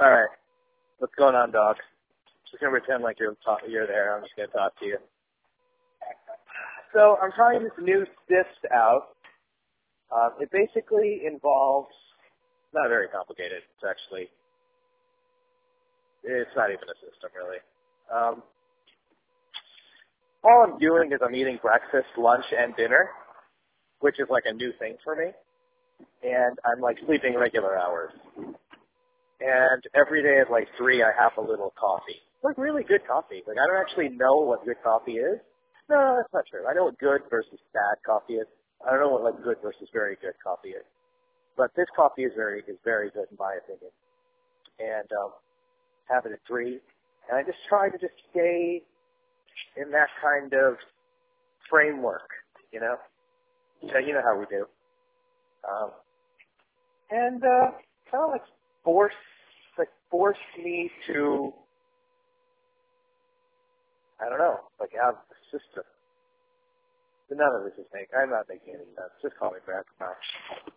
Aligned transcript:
All 0.00 0.10
right. 0.10 0.28
What's 0.98 1.14
going 1.16 1.34
on, 1.34 1.52
Doc? 1.52 1.76
Just 2.50 2.60
gonna 2.60 2.72
pretend 2.72 3.02
like 3.02 3.18
you're 3.20 3.34
talk- 3.44 3.62
you're 3.68 3.86
there. 3.86 4.16
I'm 4.16 4.22
just 4.24 4.36
gonna 4.36 4.48
talk 4.48 4.78
to 4.80 4.86
you. 4.86 4.98
So 6.92 7.16
I'm 7.22 7.32
trying 7.32 7.62
this 7.64 7.72
new 7.78 8.06
cyst 8.28 8.72
out. 8.72 9.16
Um, 10.12 10.34
it 10.40 10.50
basically 10.50 11.22
involves 11.26 11.94
not 12.72 12.88
very 12.88 13.08
complicated. 13.08 13.62
It's 13.74 13.84
actually 13.84 14.30
it's 16.24 16.50
not 16.56 16.70
even 16.70 16.88
a 16.88 16.94
system 16.96 17.30
really. 17.36 17.58
Um, 18.12 18.42
all 20.44 20.64
I'm 20.64 20.78
doing 20.78 21.12
is 21.12 21.20
I'm 21.22 21.34
eating 21.34 21.58
breakfast, 21.62 22.08
lunch, 22.18 22.44
and 22.56 22.74
dinner, 22.76 23.10
which 24.00 24.20
is 24.20 24.28
like 24.30 24.44
a 24.46 24.52
new 24.52 24.72
thing 24.78 24.96
for 25.04 25.16
me. 25.16 25.32
And 26.22 26.58
I'm 26.64 26.80
like 26.80 26.98
sleeping 27.06 27.36
regular 27.38 27.78
hours. 27.78 28.12
And 29.44 29.84
every 29.92 30.22
day 30.22 30.40
at 30.40 30.50
like 30.50 30.68
three, 30.78 31.02
I 31.02 31.12
have 31.12 31.36
a 31.36 31.40
little 31.44 31.74
coffee. 31.78 32.16
Like 32.42 32.56
really 32.56 32.82
good 32.82 33.06
coffee. 33.06 33.42
Like 33.46 33.58
I 33.60 33.66
don't 33.68 33.80
actually 33.80 34.08
know 34.16 34.40
what 34.40 34.64
good 34.64 34.80
coffee 34.82 35.20
is. 35.20 35.38
No, 35.90 36.16
that's 36.16 36.32
not 36.32 36.44
true. 36.48 36.64
I 36.66 36.72
know 36.72 36.84
what 36.84 36.98
good 36.98 37.20
versus 37.28 37.60
bad 37.74 38.00
coffee 38.06 38.40
is. 38.40 38.46
I 38.80 38.92
don't 38.92 39.00
know 39.00 39.10
what 39.10 39.22
like 39.22 39.44
good 39.44 39.58
versus 39.62 39.88
very 39.92 40.16
good 40.16 40.32
coffee 40.42 40.70
is. 40.70 40.84
But 41.56 41.70
this 41.76 41.86
coffee 41.94 42.24
is 42.24 42.32
very 42.34 42.60
is 42.66 42.80
very 42.84 43.10
good 43.10 43.28
in 43.30 43.36
my 43.38 43.58
opinion. 43.60 43.92
And 44.80 45.08
um, 45.12 45.32
have 46.08 46.24
it 46.24 46.32
at 46.32 46.40
three. 46.48 46.80
And 47.28 47.36
I 47.36 47.42
just 47.42 47.60
try 47.68 47.90
to 47.90 47.98
just 47.98 48.16
stay 48.30 48.80
in 49.76 49.90
that 49.92 50.08
kind 50.22 50.52
of 50.54 50.76
framework, 51.68 52.28
you 52.72 52.80
know. 52.80 52.96
So 53.92 53.98
you 53.98 54.14
know 54.14 54.22
how 54.24 54.38
we 54.38 54.46
do. 54.46 54.64
Um, 55.68 55.90
and 57.10 57.44
uh, 57.44 57.70
kind 58.10 58.24
of 58.24 58.30
like 58.30 58.42
force 58.84 59.12
like 59.78 59.90
forced 60.10 60.40
me 60.58 60.90
to 61.08 61.52
I 64.20 64.28
don't 64.30 64.38
know, 64.38 64.60
like 64.80 64.90
have 65.02 65.16
a 65.16 65.36
system. 65.50 65.84
But 67.28 67.38
none 67.38 67.52
of 67.56 67.64
this 67.64 67.74
is 67.78 67.88
making 67.94 68.14
I'm 68.16 68.30
not 68.30 68.46
making 68.48 68.74
any 68.74 68.88
sense. 68.96 69.14
Just 69.22 69.36
call 69.38 69.52
me 69.52 69.60
back. 69.66 69.86
Bye. 70.00 70.73